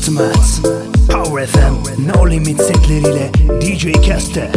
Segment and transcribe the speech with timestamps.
[0.00, 0.60] Ratmats
[1.08, 3.30] Power FM No Limit setleriyle
[3.60, 4.50] DJ Keste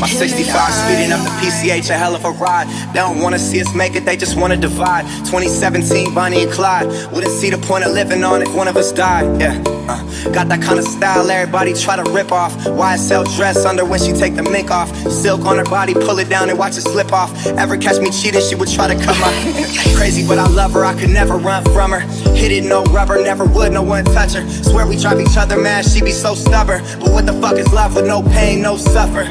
[0.00, 0.70] My 65 I.
[0.70, 2.66] speeding up the PCH, a hell of a ride.
[2.94, 5.04] They don't wanna see us make it, they just wanna divide.
[5.26, 6.86] 2017, Bonnie and Clyde.
[7.12, 9.38] Wouldn't see the point of living on if one of us died.
[9.38, 10.02] Yeah, uh,
[10.32, 12.56] got that kind of style everybody try to rip off.
[12.64, 14.88] YSL dress under when she take the mink off.
[15.10, 17.30] Silk on her body, pull it down and watch it slip off.
[17.46, 19.30] Ever catch me cheating, she would try to cut my.
[19.96, 22.00] Crazy, but I love her, I could never run from her.
[22.34, 24.48] Hit it, no rubber, never would, no one touch her.
[24.62, 26.82] Swear we drive each other mad, she be so stubborn.
[26.98, 29.24] But what the fuck is love with no pain, no suffer?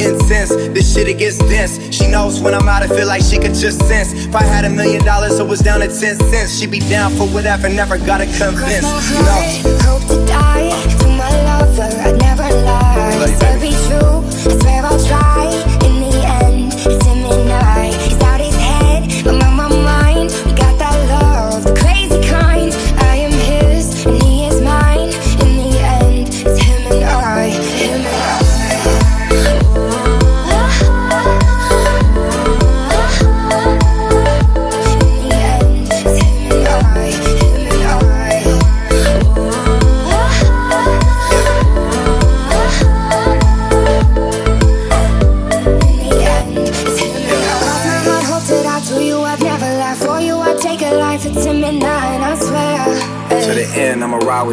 [0.00, 1.78] Incense, this shit it gets dense.
[1.94, 4.12] She knows when I'm out, I feel like she could just sense.
[4.12, 6.58] If I had a million dollars, it was down to 10 cents.
[6.58, 8.84] She'd be down for whatever, never gotta convince.
[8.84, 9.83] my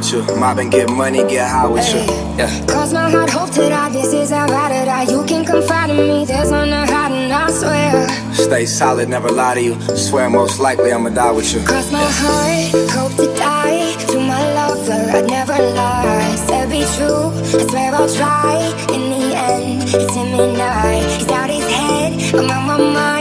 [0.01, 0.35] with you.
[0.35, 2.01] Mob and get money, get high with you.
[2.38, 2.66] Yeah.
[2.66, 3.89] Cross my heart, hope to die.
[3.89, 5.03] This is how I die.
[5.03, 6.25] You can confide in me.
[6.25, 8.07] There's no hiding, I swear.
[8.34, 9.75] Stay solid, never lie to you.
[9.95, 11.62] Swear most likely I'ma die with you.
[11.66, 13.95] Cross my heart, hope to die.
[14.12, 16.35] To my lover, I'd never lie.
[16.47, 17.29] Said be true,
[17.59, 18.57] I swear I'll try.
[18.95, 21.01] In the end, it's him and I.
[21.18, 23.20] He's out his head, I'm on my mind.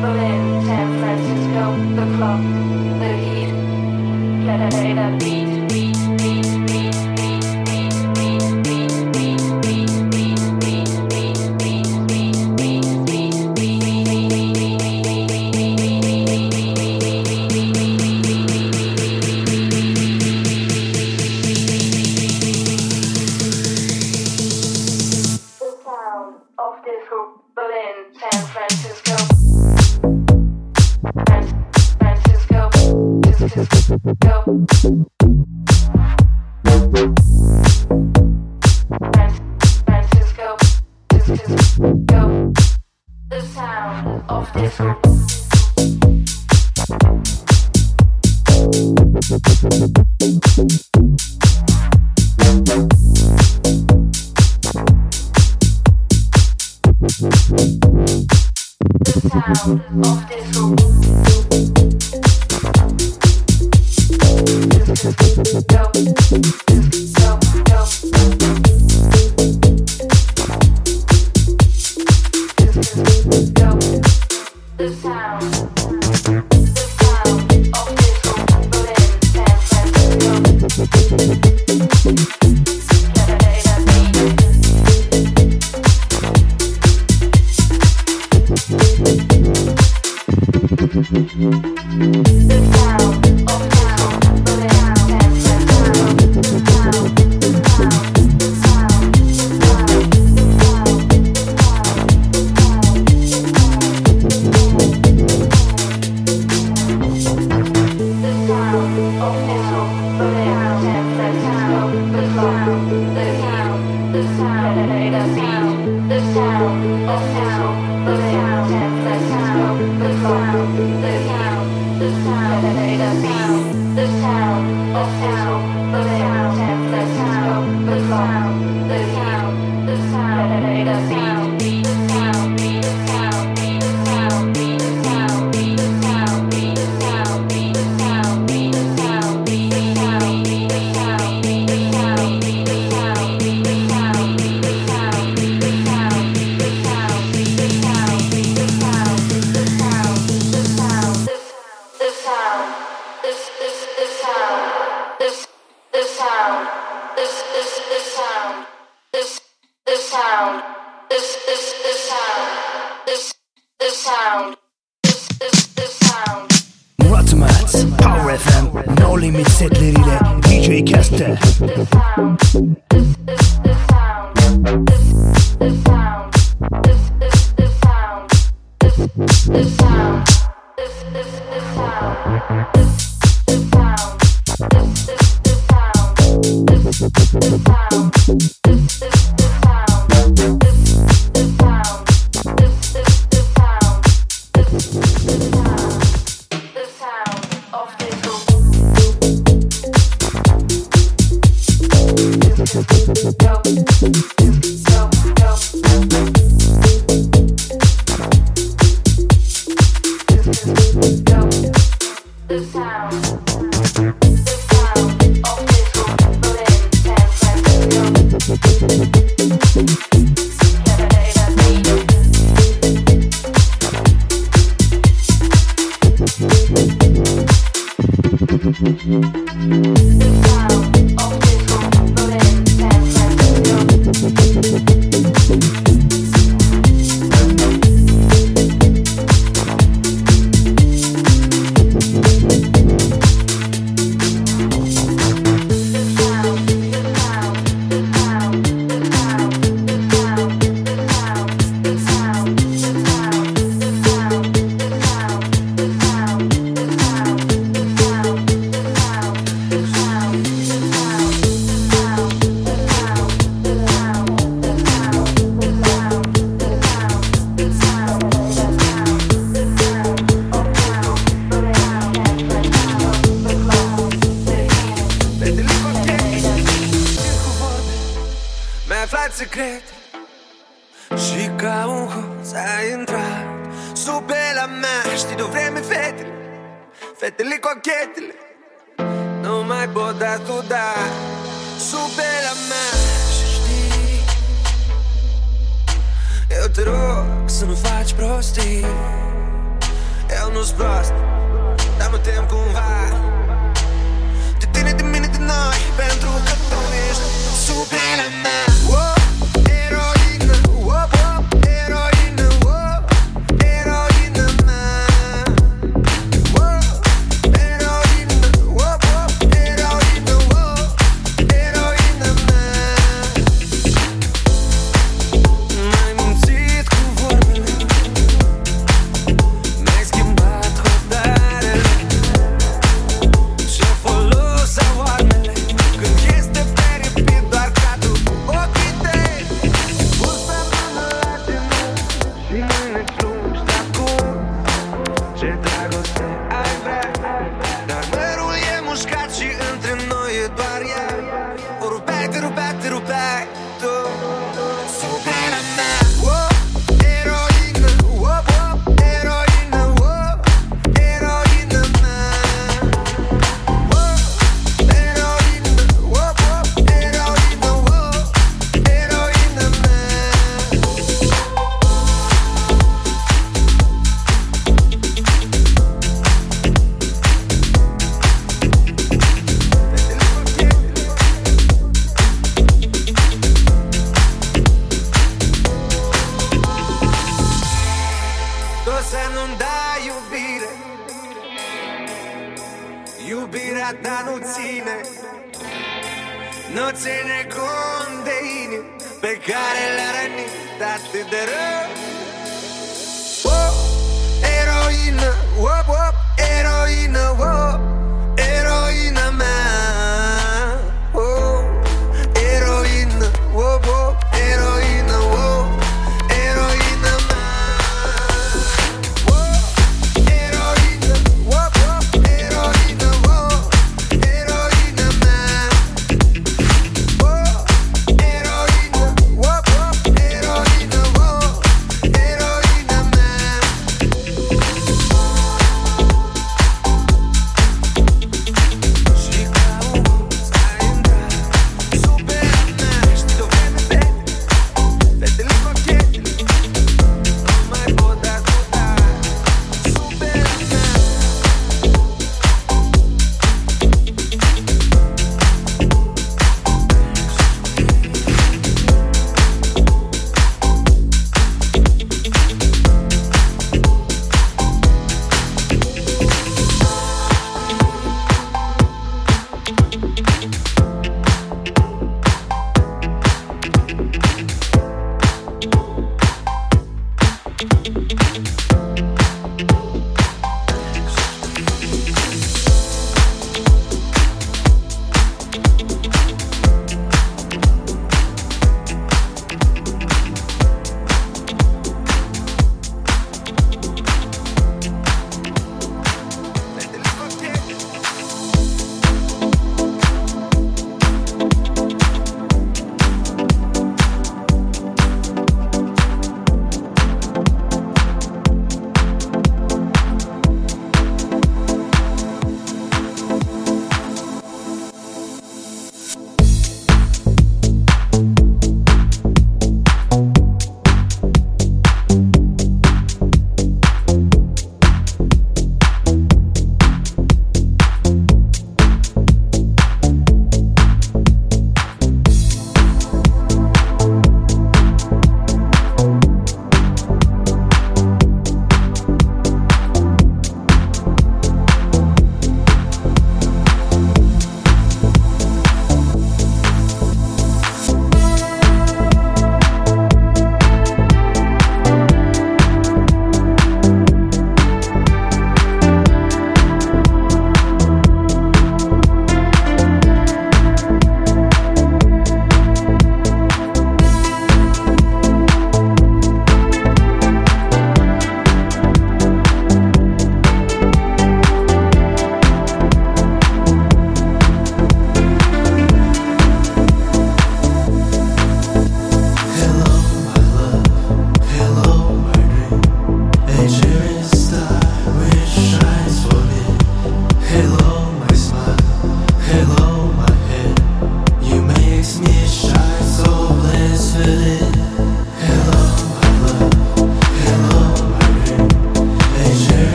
[0.00, 1.64] Berlin, San Francisco,
[1.98, 2.42] the club,
[3.00, 3.52] the heat.
[4.46, 5.45] Let it Beat.